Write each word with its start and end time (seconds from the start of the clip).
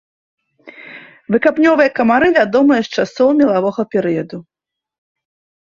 Выкапнёвыя 1.35 1.89
камары 1.99 2.27
вядомыя 2.39 2.81
з 2.87 2.97
часоў 2.97 3.29
мелавога 3.43 3.81
перыяду. 3.93 4.37